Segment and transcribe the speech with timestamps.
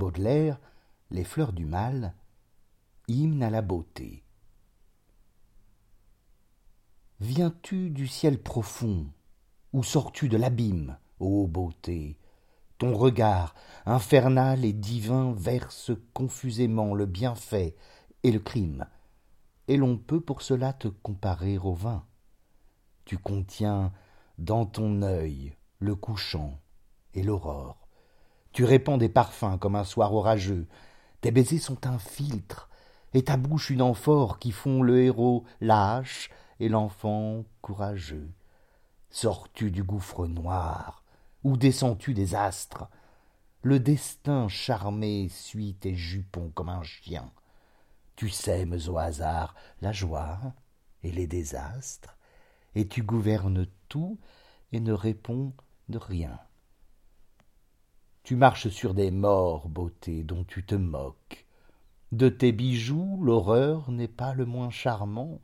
[0.00, 0.58] Baudelaire,
[1.10, 2.14] Les fleurs du mal,
[3.06, 4.24] hymne à la beauté.
[7.20, 9.08] Viens-tu du ciel profond,
[9.74, 12.16] ou sors-tu de l'abîme, ô beauté?
[12.78, 17.76] Ton regard infernal et divin verse confusément le bienfait
[18.22, 18.86] et le crime,
[19.68, 22.06] et l'on peut pour cela te comparer au vin.
[23.04, 23.92] Tu contiens
[24.38, 26.58] dans ton œil le couchant
[27.12, 27.79] et l'aurore.
[28.52, 30.66] Tu répands des parfums comme un soir orageux.
[31.20, 32.68] Tes baisers sont un filtre,
[33.14, 38.30] et ta bouche une amphore qui font le héros lâche et l'enfant courageux.
[39.10, 41.04] Sors-tu du gouffre noir,
[41.44, 42.88] ou descends-tu des astres?
[43.62, 47.30] Le destin charmé suit tes jupons comme un chien.
[48.16, 50.38] Tu sèmes au hasard la joie
[51.02, 52.16] et les désastres,
[52.74, 54.18] et tu gouvernes tout
[54.72, 55.52] et ne réponds
[55.88, 56.38] de rien.
[58.30, 61.46] Tu marches sur des morts, beauté, dont tu te moques.
[62.12, 65.40] De tes bijoux, l'horreur n'est pas le moins charmant,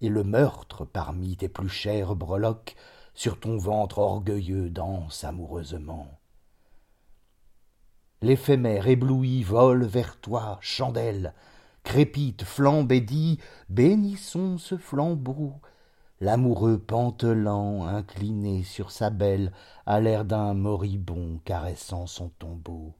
[0.00, 2.76] et le meurtre, parmi tes plus chères breloques,
[3.12, 6.20] sur ton ventre orgueilleux danse amoureusement.
[8.20, 11.34] L'éphémère ébloui vole vers toi, chandelle,
[11.82, 15.54] crépite, flambe et dit Bénissons ce flambeau,
[16.22, 19.50] l'amoureux pantelant incliné sur sa belle
[19.86, 22.94] a l'air d'un moribond caressant son tombeau.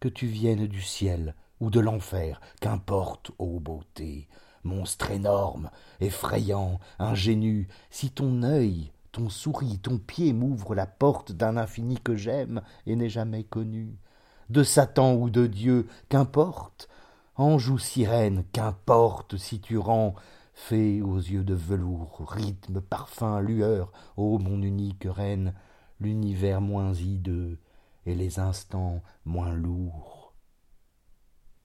[0.00, 4.26] Que tu viennes du ciel ou de l'enfer qu'importe ô beauté
[4.64, 11.58] monstre énorme effrayant ingénu si ton œil ton souris ton pied m'ouvre la porte d'un
[11.58, 13.98] infini que j'aime et n'ai jamais connu
[14.48, 16.88] de satan ou de dieu qu'importe
[17.36, 20.14] ange ou sirène qu'importe si tu rends
[20.68, 25.54] Fée aux yeux de velours, rythme, parfum, lueur, ô mon unique reine,
[25.98, 27.58] l'univers moins hideux
[28.06, 30.21] et les instants moins lourds.